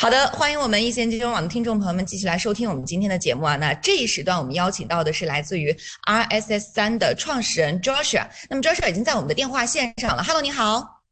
[0.00, 3.56] 好的，欢迎我们一线金融网的听众朋友们继续来收听我们今天的节目啊。
[3.56, 5.70] 那这一时段我们邀请到的是来自于
[6.08, 8.26] RSS 三的创始人 Joshua。
[8.48, 10.22] 那么 Joshua 已经在我们的电话线上了。
[10.22, 11.02] Hello，你好。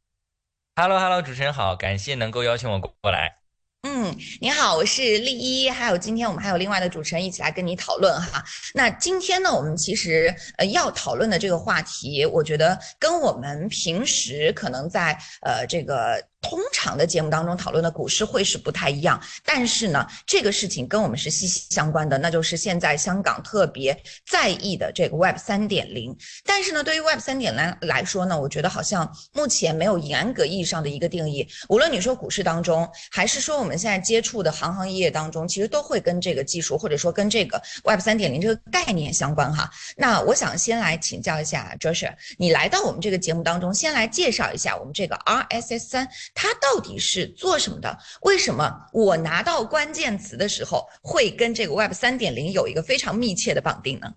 [0.75, 3.35] Hello，Hello，主持人好，感谢能够邀请我过来。
[3.83, 8.43] 嗯，你好，我是丽一，还有今天我们还有另外的主持人一起来跟你讨论哈。
[8.73, 16.19] 那今天呢，我们其实呃要讨论的这个话题，我觉得跟我们平时可能在呃这个。
[16.41, 26.15] 通常的节目当中讨论的股市会是不太一样，但是呢，这个事情跟我们是息息相关的，那就是现在香港特别在意的这个 Web 三点零。
[26.45, 31.45] 但是呢，对于 Web 三点零来说呢，我觉得好像目前没有严格意义上的一个定义。
[31.67, 39.69] 无论你说股市当中，还是说我们现在接触的行行业业当中，其实都会跟这个技术或者说跟这个 Web 三点零这个概念相关哈。
[39.97, 46.09] 那我想先来请教一下 Joshua，你来到我们这个节目当中，先来介绍一下我们这个 RSS 三。
[46.33, 47.97] 它到底是做什么的？
[48.21, 54.13] 为什么我拿到关键词的时候会跟这个 Web 三点零有一个非常密切的绑定呢？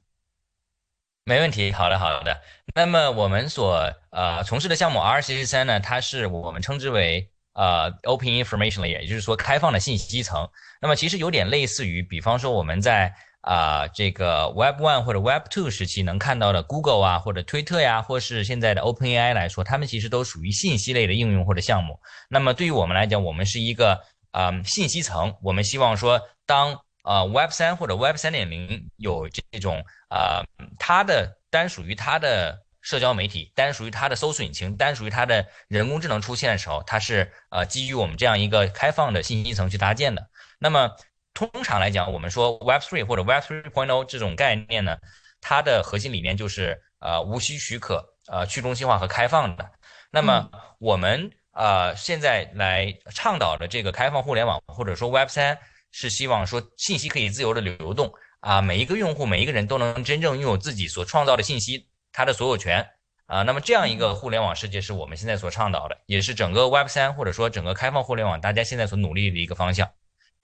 [1.25, 2.41] 没问题，好的好的。
[2.75, 10.49] 那么我们所呃从事的项目 R C C 三呢，它是我们称之为呃 Open Information Layer，也就是说开放的信息层。
[10.81, 13.15] 那么其实有点类似于，比方说我们在。
[13.43, 22.01] 啊，这个 Web One 或者 Web Two 时期能看到的 Google 啊，或者推特呀，或是现在的 OpenAI 来说，他们其实都属于信息类的应用或者项目。
[22.29, 25.35] 那么对于我们来讲，我们是一个啊信息层。
[25.43, 30.45] 我们希望说，当啊 Web 三或者 Web 三点零有这种啊
[30.79, 40.29] 它的单属于它的社交媒体，单属于它的搜索引擎，单属于它的人工智能出现的时候，它是呃基于我们这样一个开放的信息层去搭建的。
[40.61, 40.93] 那么
[41.35, 44.97] 通常来讲，我们说 Web3 或者 Web3.0 这种概念呢，
[45.41, 49.71] 它的核心理念就是呃无需许可、呃去中心化和开放的。
[50.11, 55.59] 那么我们呃现在来倡导的这个开放互联网或者说 Web3，
[55.91, 62.87] 是希望说信息可以自由的流动啊，每一个用户、每一个人都能真正拥有自己所创造的信息它的所有权
[63.27, 63.43] 啊。
[63.43, 69.89] 那么这样一个互联网世界是我们现在所倡导的，也是整个 Web3 或者说整个开放互联网大家现在所努力的一个方向。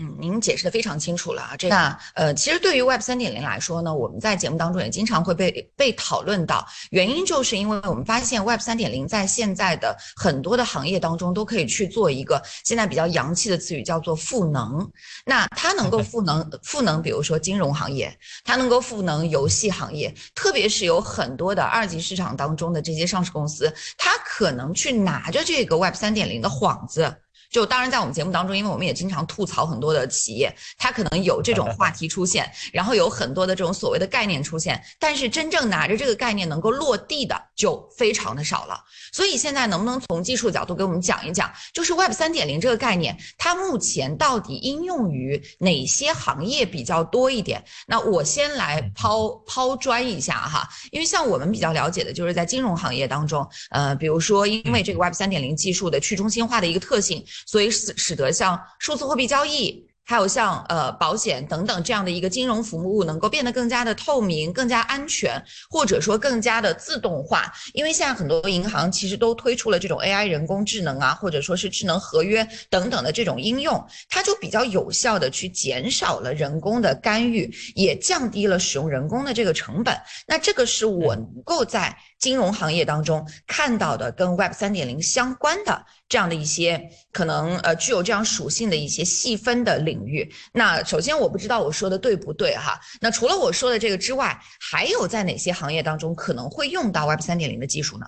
[0.01, 1.57] 嗯，您解释的非常清楚了啊。
[1.57, 14.89] 这那呃，其实对于 Web 三点零来说呢，我们在节目当中也经常会被被讨论到，原因就是因为我们发现 Web 三点零在现在的很多的行业当中都可以去做一个现在比较洋气的词语，叫做赋能。
[15.25, 27.13] 那它能够赋能赋能，比如说金融行业，它能够赋能游戏行业，特别是有很多的二级市场当中的这些上市公司，它可能去拿着这个 Web 三点零的幌子。
[27.51, 38.79] 就当然在我们节目当中，因为我们也经常吐槽很多的企业，它可能有这种话题出现，然后有很多的这种所谓的概念出现，但是真正拿着这个概念能够落地的就非常的少了。
[39.13, 47.65] 所以现在能不能从技术角度给我们讲一讲，就是 Web 三点零这个概念，它目前到底应用于哪些行业比较多一点？
[47.87, 57.25] 那我先来抛抛砖一下哈，因为像我们比较了解的就是在金融行业当中，呃，比如说因为这个 Web 三点零技术的去中心化的一个特性。
[57.47, 59.87] 所以使使得像数字货币交易。
[60.11, 65.39] 还有像呃保险等等这样的一个金融服务能够变得更加的透明、更加安全，
[65.69, 67.53] 或者说更加的自动化。
[67.75, 79.95] 因为现在很多银行其实都推出了这种 AI 人工智能啊，或者说是智能合约等等的这种应用，它就比较有效的去减少了人工的干预，也降低了使用人工的这个成本。
[80.27, 89.99] 那这个是我能够在金融行业当中看到的跟 Web 三点零相关的这样的一些可能呃具有这样属性的一些细分的领。
[90.09, 92.81] 域，那首先我不知道我说的对不对哈。
[92.99, 98.07] 那除了我说的这个之外，还有在哪些行业当中可能会用到 Web 三点零的技术呢？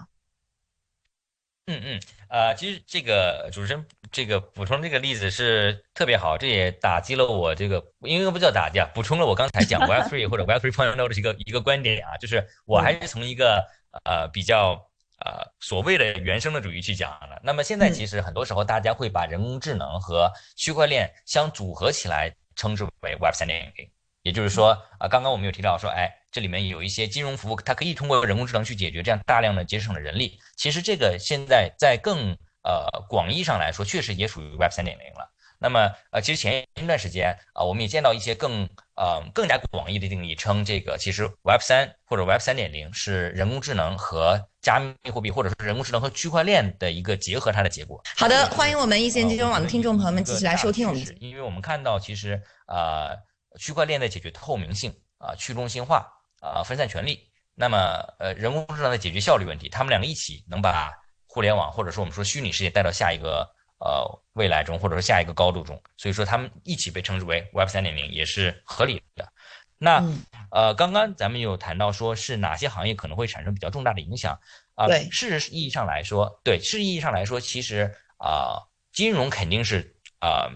[1.66, 13.62] 嗯嗯，呃，其实这个主持人这个补充这个例子是特别好，这也打击了我这个，应该不叫打击啊，补充了我刚才讲 Web three 或者 Web three point no 的一个一个观点啊，就是我还是从一个
[14.04, 14.86] 呃比较。
[15.22, 17.38] 呃，所谓的原生的主义去讲了。
[17.44, 23.90] 那么现在其实很多时候大家会把人工智能和区块链相组合起来，称之为 Web 三点零。
[24.22, 30.40] 也就是说，啊，刚刚我们有提到说，哎，这里面有一些金融服务，它可以通过人工智能去解决，这样大量的节省了人力。
[30.56, 35.30] 其实这个现在在更呃广义上来说，确实也属于 Web 三点零了。
[35.58, 38.66] 那么，呃，其实前一段时间啊，我们也见到一些更
[39.00, 48.02] 呃更加广义的定义，称这个其实 Web 三或者 Web 三点零是人工智能和加密货币，或者说人工智能和区块链的一个结合，它的结果。
[48.14, 51.02] 好的，欢迎我们一线金融网的听众朋友们继续来收听我们。
[51.18, 53.16] 因为我们看到，其实呃，
[53.58, 56.06] 区块链的解决透明性啊，去中心化
[56.42, 57.78] 啊，分散权力，那么
[58.18, 60.92] 呃，人工智能的解决效率问题，他们两个一起能把
[61.26, 63.48] 互联网或者说我们说虚拟世界带到下一个。
[63.80, 69.32] 呃未来中或者说下一个高度中，所以说他们一起被称之为 Web 三点零也是合理的。
[69.82, 70.04] 那
[70.50, 74.38] 呃，刚刚咱们有谈到说是哪些行业可能会产生比较重大的影响
[74.74, 74.86] 啊？
[74.86, 78.60] 对，事实意义上来说，对，事实意义上来说，其实啊，
[78.92, 80.52] 金融肯定是啊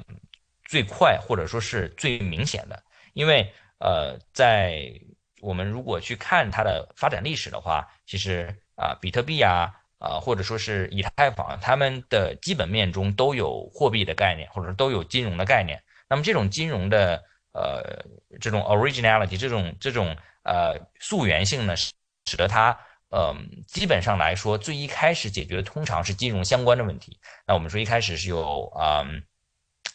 [0.68, 2.82] 最快或者说是最明显的，
[3.14, 4.92] 因为呃，在
[5.40, 15.82] 我们如果去看它的发展历史的话，其实啊，比特币啊啊，或者说是以太坊，它们的基本面中都有货币的概念，或者说都有金融的概念。
[16.08, 17.22] 那么这种金融的。
[17.56, 18.04] 呃，
[18.40, 21.92] 这种 originality，这种这种呃溯源性呢，使
[22.26, 22.76] 使得它
[23.10, 23.32] 呃
[23.68, 27.20] 基本上来说，最一开始解决的通常是金融相关的问题。
[27.46, 29.06] 那我们说一开始是有啊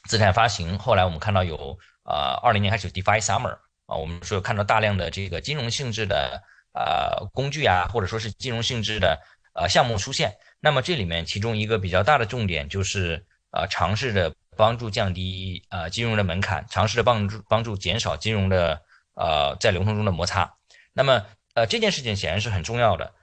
[0.07, 3.57] 资产发行，后来我们看到有呃二零年开始有 DeFi Summer
[3.88, 6.42] 啊，我们说有看到大量的这个金融性质的
[6.72, 9.19] 呃工具啊，或者说是金融性质的
[9.60, 10.38] 呃项目出现。
[10.60, 14.34] 那么这里面其中一个比较大的重点就是呃尝试着。
[14.60, 18.82] 帮助降低呃金融的门槛，尝试着帮助帮助减少金融的
[19.14, 20.54] 呃在流通中的摩擦。
[20.92, 23.14] 那么呃这件事情显然是很重要的，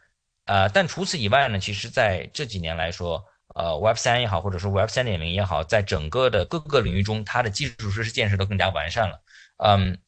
[0.47, 3.23] 呃但除此以外呢，其实在这几年来说，
[3.55, 9.21] 呃 Web 三也好，或者说 Web 三点零也好，在整个的各个领域中，它的基础设施建设都更加完善了。
[9.59, 9.99] 嗯，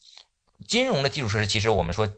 [0.66, 2.10] 金融的基础设施其实我们说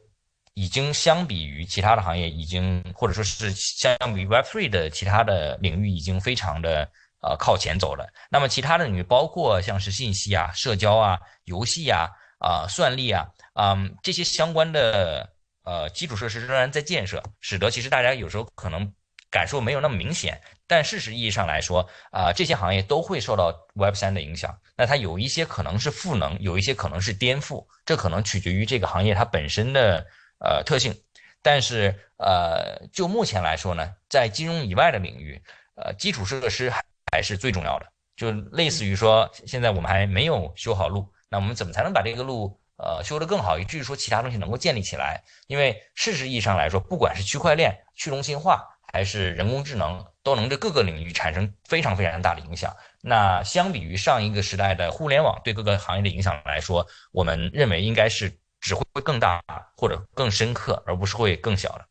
[0.55, 6.91] 已经相比于其他的行业，已经或者说是相比于 Web3 的其他的领域，已经非常的。
[7.23, 8.11] 呃，靠前走了。
[8.31, 12.08] 那么其他的领域，包括像是信息啊、社交啊、游戏啊、
[12.38, 15.31] 啊算力啊，嗯，这些相关的
[15.62, 18.91] 呃基础设施仍然在建设，使得其实大家有时候可能
[19.31, 20.41] 感受没有那么明显。
[20.67, 24.58] 但事实意义上来说，啊，这些行业都会受到 Web 三的影响。
[24.75, 30.06] 那它有一些可能是赋能，有一些可能是颠覆，这可能取决于这个行业它本身的
[30.41, 30.95] 呃特性。
[31.43, 35.41] 但是呃，就目前来说呢，在金融以外的领域，
[35.77, 36.83] 呃，基础设施还。
[37.13, 45.21] 还是最重要的，就类似于说，现在我们还没有修好路，那我们怎么才能把这个路呃修得更好，以至于说其他东西能够建立起来？
[45.49, 52.77] 因为事实意义上来说，不管是区块链、去中心化，还是人工智能，都能对各个领域产生非常非常大的影响。
[53.03, 59.43] 那相比于上一个时代的互联网对各个行业的影响来说，我们认为应该是只会更大
[59.77, 61.85] 或者更深刻，而不是会更小的。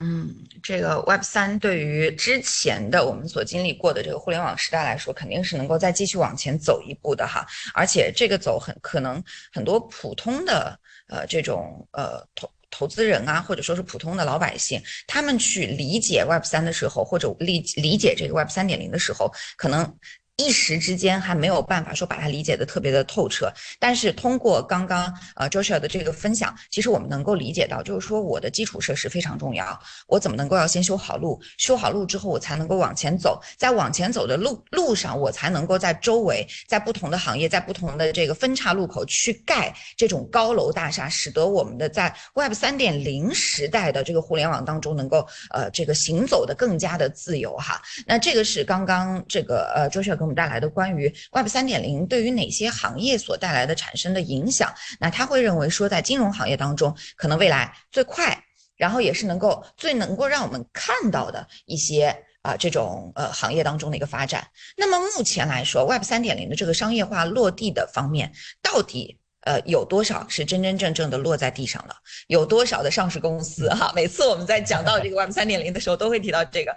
[0.00, 7.46] 嗯，这个 Web 三对于之前的我们所经历过的这个互联网时代来说，肯定是能够再继续往前走一步的哈。
[7.72, 9.22] 而且这个走很可能
[9.52, 10.78] 很多普通的
[11.08, 19.96] 呃这种呃投投资人啊，或者说是普通的老百姓，他们去理解 Web 三的时候，或者理理解这个 Web 三点零的时候，可能。
[20.36, 29.78] 一时之间还没有办法说把它理解的特别的透彻，但是通过刚刚呃 Joshua 的这个分享，其实我们能够理解到，就是说我的基础设施非常重要，
[30.08, 47.80] 我怎么能够要先修好路，修好路之后我才能够往前走，在往前走的路路上，我才能够在周围，在不同的行业，在不同的这个分叉路口去盖这种高楼大厦，使得我们的在 Web 三点零时代的这个互联网当中能够呃这个行走的更加的自由哈。
[48.04, 50.23] 那这个是刚刚这个呃 Joshua。
[50.24, 58.42] 我们带来的关于 Web 三点零对于哪些行业所带来的产生的影响，那他会认为说，在金融行业当中，可能未来最快，
[58.76, 64.46] 然后也是能够最能够让我们看到的一些啊这种呃行业当中的一个发展。
[64.76, 68.32] 那么目前来说，Web 三点零的这个商业化落地的方面，
[68.62, 71.94] 到底呃有多少是真真正正的落在地上了？
[72.28, 73.92] 有多少的上市公司哈？
[73.94, 76.74] 每次我们在讲到这个 Web 三点零的时候，都会提到这个。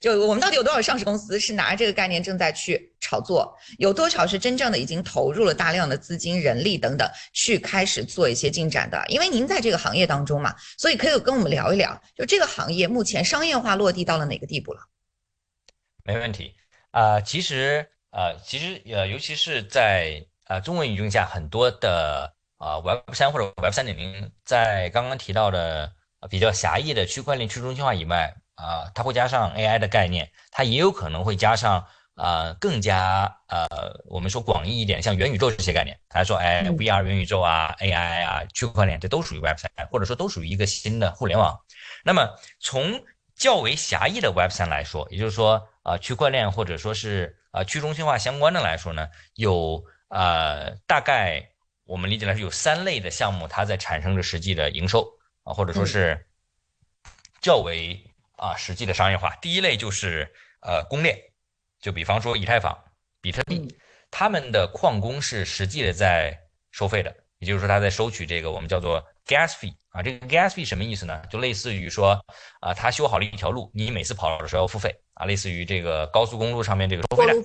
[0.00, 3.54] 就我们到底有多少上市公司是拿这个概念正在去炒作？
[3.76, 9.04] 有多少是真正的已经投入了大量的资金、人力等等，去开始做一些进展的？
[9.08, 14.80] 因为您在这个行业当中嘛，所以可以跟我们聊一聊，就这个行业目前商业化落地到了哪个地步了？
[16.02, 16.54] 没问题
[16.92, 25.92] 啊，其实呃，其实呃，尤其是在呃中文语境下，很多的啊 Web 三或者 Web 三点零，在刚刚提到的
[26.30, 28.34] 比较狭义的区块链去中心化以外。
[28.60, 33.66] 啊，它会加上 AI 的概念，它也有可能会加上啊更加呃，
[34.04, 35.98] 我们说广义一点，像元宇宙这些概念。
[36.10, 41.58] 他说，哎，VR 元宇宙啊，AI 啊，区块链，这都属于 Web 三，或者说都属于一个新的互联网。
[42.04, 43.02] 那么从
[43.34, 51.48] 较为狭义的 Web 三来说，也就是说啊，区块链或者说是啊去中心化相关的来说呢，有呃大概
[51.86, 55.08] 我们理解来说有三类的项目，它在产生着实际的营收
[55.44, 56.26] 啊，或者说是
[57.40, 58.04] 较为。
[58.40, 60.26] 啊，实际的商业化，第一类就是
[60.62, 61.14] 呃公链，
[61.78, 62.76] 就比方说以太坊、
[63.20, 63.68] 比特币，
[64.10, 66.34] 他们的矿工是实际的在
[66.70, 71.22] 收费的，也就是说他在收取这个我们叫做 gas fee 啊，这个 gas fee 什么意思呢？
[71.30, 72.18] 就类似于说
[72.60, 77.36] 啊，他修好了一条路，你每次跑的时候要付费啊，类似于这个高速公路上面这个收费站。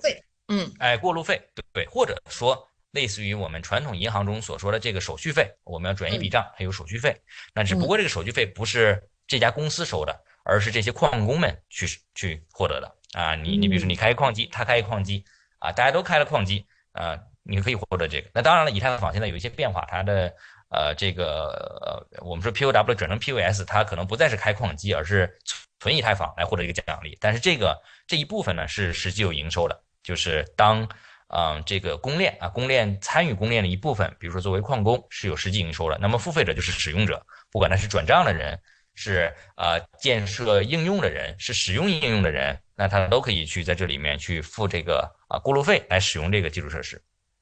[0.47, 1.41] 嗯，哎，过路费，
[1.73, 7.13] 对，或者说类似于我们传统银行中所说的这个手续费，我们要转一笔账，还有手续费。
[7.53, 13.35] 那只不过这个手续费不是这家公司收的，而是这些矿工们去去获得的啊。
[13.35, 15.25] 你你比如说你开一矿机，他开一矿机
[15.59, 18.29] 啊，大家都开了矿机啊，你可以获得这个。
[18.33, 20.33] 那当然了，以太坊现在有一些变化，它的
[20.69, 25.37] 呃这个呃我们说 POW 转成 POS，它可能不再是开矿机，而是
[25.79, 27.17] 存以太坊来获得一个奖励。
[27.19, 29.81] 但是这个这一部分呢是实际有营收的。
[30.05, 30.87] 就是当，
[31.29, 38.61] 嗯，这个公链啊，公链参与公链的一部分，比如说作为矿工是有实际营收的，那么付费者就是使用者，不管他是转账的人，
[38.95, 47.01] 是呃建设应用的人，是使用应用的人，那他都可以去在这里面去付这个啊过路费来使用这个基础设施。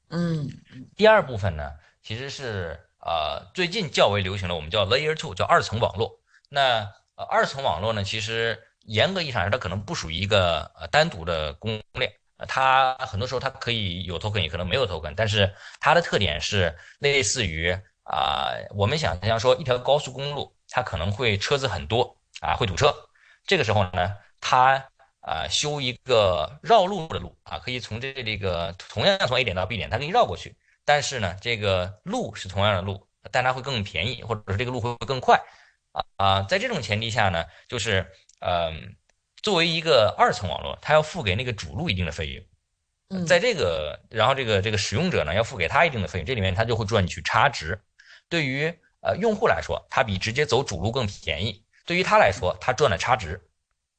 [0.10, 0.48] 嗯，
[0.96, 6.20] 第二部分呢，其实是呃最近较为流行的，我们叫 Layer Two，叫二层网络。
[6.50, 12.12] 那呃二层网络呢，其实严格意义上它可能不属于一个呃单独的公链。
[12.46, 17.72] 它很多时候它可以有 token，也可能没有 token，但是它的特点是类似于
[18.04, 22.92] 啊，我们想象说一条高速公路，它可能会车子很多啊，会堵车。
[23.46, 24.84] 这个时候呢，它
[25.22, 30.56] 啊修一个绕路的路啊，可以从这这个同样从 A 点到 B 点，它可以绕过去。
[30.84, 35.40] 但是呢，这个路是同样的路，但它会更便宜，或者是这个路会更快
[35.92, 38.96] 啊啊，在这种前提下呢，就是嗯。
[39.44, 42.28] 作为一个二层网络，它要付给那个主路一定的费
[43.10, 47.78] 用，在这个，然后这个这个使用者呢要付给他一定的费用，这里面他就会赚取差值。
[48.30, 53.40] 对于呃用户来说，它比直接走主路更便宜；对于他来说，他赚了差值。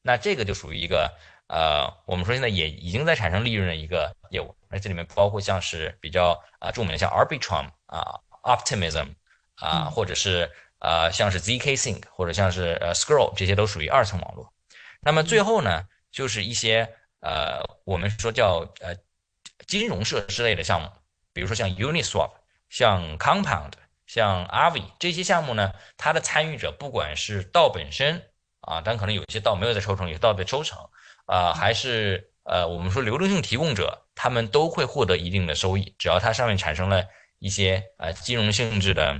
[0.01, 1.11] 那这个就属于一个
[1.47, 4.55] 呃，我们说现在也已经在产生利润的一个业务。
[4.69, 9.15] 那这里面包括像是比较啊著名的像 Arbitrum 啊、Optimism
[9.55, 14.51] 啊，或者是呃像是 zk Sync 或者像是呃 Scroll，这些都属于二层网络。
[15.01, 18.95] 那么最后呢，就是一些呃，我们说叫呃
[19.67, 20.89] 金融设施类的项目，
[21.31, 22.31] 比如说像 Uniswap、
[22.69, 23.71] 像 Compound、
[24.07, 28.21] 像 Avi 这些项目呢，它的参与者不管是道本身
[28.61, 30.77] 啊，但可能有些道没有在抽成，有些道在抽成
[31.25, 37.03] 啊，还是呃我们说流动性提供者，他们都会获得一定的收益，只要它上面产生了
[37.39, 39.19] 一些呃金融性质的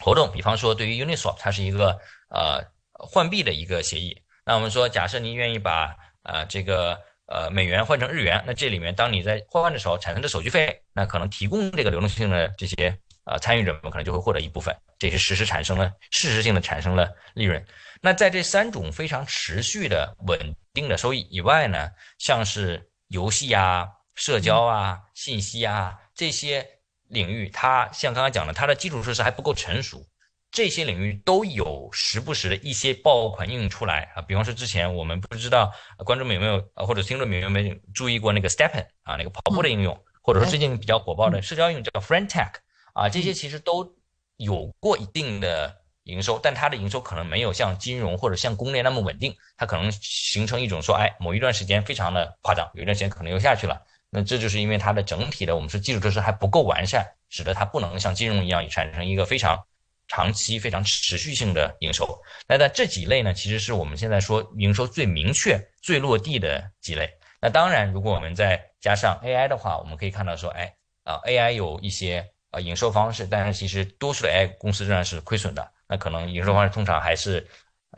[0.00, 4.22] 活动，比方说对于 Uniswap，它是一个呃换币的一个协议。
[4.44, 17.64] 那我们说，假设您愿意把呃这个呃美元换成日元，那这里面当你在换换的时候产生的手续费，那可能提供这个流动性的这些呃参与者们可能就会获得一部分，这是实时产生了事实性的产生了利润。
[18.00, 26.66] 那在这三种非常持续的稳定的收益以外呢，像是游戏啊、社交啊、信息啊这些
[27.08, 30.04] 领域，它像刚刚讲的，它的基础设施还不够成熟。
[30.50, 35.72] 这些领域都有时不时的一些爆款应用出来啊，比方说之前我们不知道
[36.04, 42.52] 观众们有没有啊，或者听众们有没有注意过那个 Stepen 啊，那个跑步的应用，或者说最近比较火爆的社交应用叫 Friend Tag
[42.92, 43.94] 啊，这些其实都
[44.36, 53.80] 有过一定的营收，但它的营收可能没有像金融或者像公链那么稳定，它可能形成一种说，哎，某一段时间非常的夸张，有一段时间可能又下去了，
[54.10, 59.62] 那这就是因为它的整体的我们说基础设施还不够完善，使得它不能像金融一样产生一个非常。
[60.08, 67.08] 长期非常持续性的营收，那在这几类呢，其实是我们现在说营收最明确、最落地的几类。
[67.40, 75.68] 那当然，如果我们再加上 AI 的话，我们可以看到说，哎啊，AI 有一些呃营收方式，但是其实多数的 AI 公司仍然是亏损的。
[75.88, 77.46] 那可能营收方式通常还是，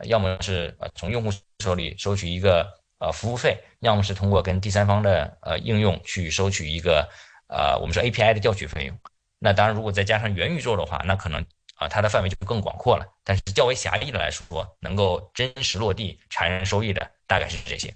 [0.05, 2.67] 要么是呃从用户手里收取一个
[2.99, 7.07] 呃服务费，要么是通过跟第三方的呃应用去收取一个
[7.47, 8.99] 呃我们说 API 的调取费用。
[9.39, 11.45] 那当然，如果再加上元宇宙的话，那可能。
[11.77, 17.93] 啊，它的范围就更广阔了，但是较为狭义的来说，能够真实落地产生收益的大概是这些。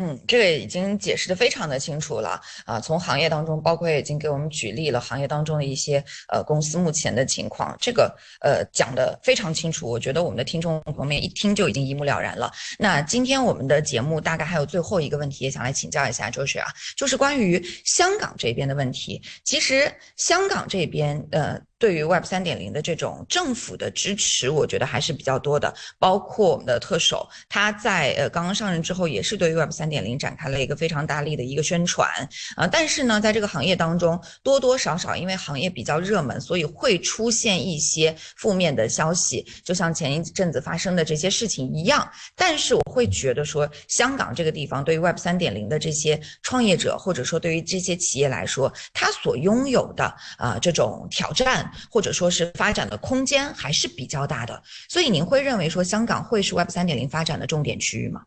[0.00, 2.78] 嗯，这个已经解释的非常的清楚了啊。
[2.78, 6.02] 从行业当中，包括已经给我们举例了行业当中的一些
[6.32, 9.90] 呃公司目前的情况，这个呃讲的非常清楚。
[9.90, 12.52] 我觉得我们的听众朋友们一听就已经一目了然了。
[12.78, 19.20] 那今天我们的节目大概还有最后一个问题，也想来请教一下周雪啊，就是关于香港这边的问题。
[19.42, 21.60] 其实香港这边呃。
[21.78, 25.72] 对于 Web 三点零的这种政府的支持，我觉得还是比较多的。
[25.98, 32.08] 包括我们的特首，他在呃刚刚上任之后，也是对于 Web 三点零展开了一个非常大力的一个宣传
[32.56, 32.66] 啊。
[32.66, 42.10] 但是呢，在这个行业当中，多多少少因为行业比较热门，所以会出现一些负面的消息，就像前一阵子发生的这些事情一样。
[42.34, 51.67] 但是我会觉得说，香港这个地方对于 Web 三点零的这些创业者，或者说对于这些企业来说，他所拥有的啊这种挑战。
[51.90, 58.24] 或者说是发展的空间还是比较大的，所以您会认为说香港会是 Web 三点零发展的重点区域吗？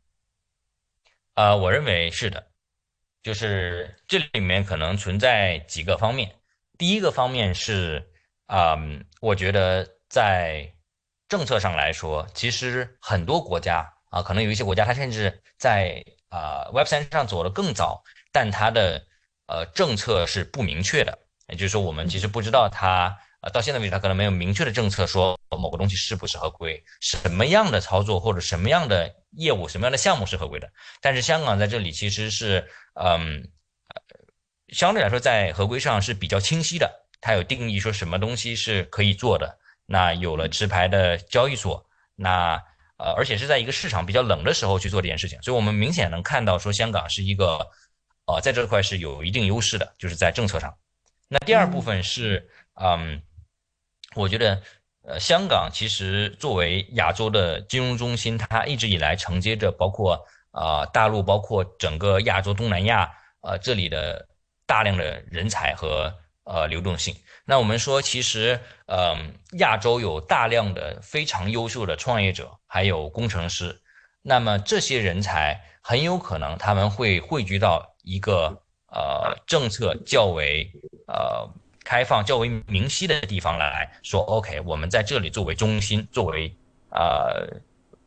[1.34, 2.48] 呃，我认为是的。
[3.24, 6.34] 就是这里面可能存在几个方面。
[6.80, 8.04] 第一个方面是，
[8.48, 10.74] 嗯，我觉得在
[11.30, 19.06] 政策上来说，其实很多国家啊，可能有一些国家它甚至在啊 Web 三上走得更早，但它的
[19.46, 21.16] 呃政策是不明确的，
[21.48, 23.16] 也就是说，我们其实不知道它。
[23.42, 30.72] 啊，到现在为止，它可能没有明确的政策说某个东西是不是合规，什么样的操作或者什么样的业务、什么样的项目是合规的。
[31.02, 33.50] 但是香港在这里其实是，嗯，
[34.68, 39.58] 相对来说在合规上是比较清晰的，它有定义说什么东西是可以做的。
[39.88, 41.84] 那有了持牌的交易所，
[42.16, 42.62] 那
[42.98, 47.68] 呃，而且是在一个市场比较冷的时候去做这件事情，所以我们明显能看到说香港是一个，
[48.28, 50.72] 呃，在这块是有一定优势的，就是在政策上。
[51.28, 53.20] 那第二部分是，嗯。
[54.16, 54.62] 我觉得，
[55.04, 60.20] 呃，香港其实作为亚洲的金融中心，它一直以来承接着包括
[60.52, 64.28] 啊大陆，包括整个亚洲、东南亚，呃，这里的
[64.66, 66.14] 大量的人才和
[66.44, 67.16] 呃流动性。
[67.46, 73.82] 那我们说，其实，嗯，亚洲有大量的非常优秀的创业者，还有工程师。
[74.22, 80.70] 那么这些人才很有可能他们会汇聚到一个呃政策较为
[81.08, 81.50] 呃。
[81.92, 86.50] 开放较为明晰的地方来说，OK，我们在这里作为中心，作为
[86.90, 87.46] 呃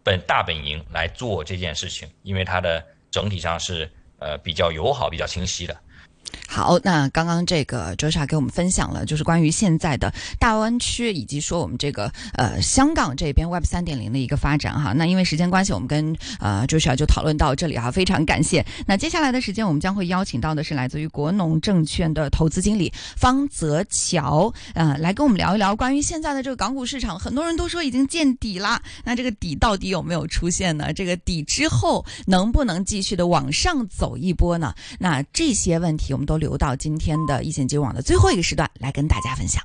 [0.02, 5.78] 本大本营来做这件事情，因为它的整体上是呃比较友好、比较清晰的。
[6.46, 14.92] 好，那刚刚这个周莎给我们分享了，就是关于现在的大湾区，以及说我们这个呃香港这边 Web 三点零的一个发展哈。
[14.92, 18.64] 那因为时间关系，我们跟呃周莎就讨论到这里哈，非常感谢。
[18.86, 27.18] 那接下来的时间，我们将会邀请到的是来自于国农证券的投资经理方泽桥，呃，来跟我们聊一聊关于现在的这个港股市场。
[27.18, 30.92] 很多人都说已经见底了，那这个底到底有没有出现呢？
[30.92, 34.74] 这个底之后能不能继续的往上走一波呢？
[34.98, 36.23] 那这些问题我们。
[36.24, 39.62] 都留到今天的一线金网的最后一个时段来跟大家分享。